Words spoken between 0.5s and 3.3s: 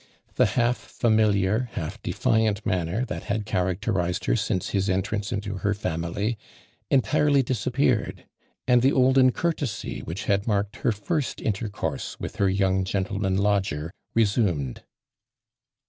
half familiar, half defiant manner that